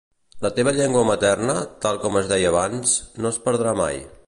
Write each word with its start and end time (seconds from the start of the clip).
La 0.45 0.49
teva 0.59 0.71
llengua 0.77 1.03
materna, 1.09 1.57
tal 1.85 2.01
com 2.05 2.19
es 2.23 2.33
deia 2.33 2.49
abans, 2.55 2.97
no 3.23 3.33
es 3.35 3.41
perdrà 3.49 3.79
mai. 3.85 4.05